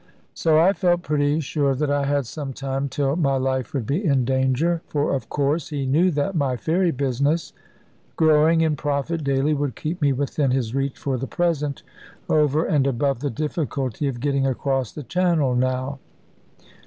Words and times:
So 0.33 0.57
I 0.59 0.73
felt 0.73 1.03
pretty 1.03 1.41
sure 1.41 1.75
that 1.75 1.91
I 1.91 2.05
had 2.07 2.25
some 2.25 2.53
time 2.53 2.89
till 2.89 3.15
my 3.15 3.35
life 3.37 3.71
would 3.71 3.85
be 3.85 4.03
in 4.03 4.25
danger. 4.25 4.81
For, 4.87 5.13
of 5.13 5.29
course, 5.29 5.69
he 5.69 5.85
knew 5.85 6.09
that 6.09 6.33
my 6.33 6.57
ferry 6.57 6.89
business, 6.89 7.53
growing 8.15 8.61
in 8.61 8.75
profit 8.75 9.23
daily, 9.23 9.53
would 9.53 9.75
keep 9.75 10.01
me 10.01 10.11
within 10.11 10.49
his 10.49 10.73
reach 10.73 10.97
for 10.97 11.17
the 11.19 11.27
present, 11.27 11.83
over 12.29 12.65
and 12.65 12.87
above 12.87 13.19
the 13.19 13.29
difficulty 13.29 14.07
of 14.07 14.19
getting 14.19 14.47
across 14.47 14.91
the 14.91 15.03
Channel 15.03 15.53
now. 15.53 15.99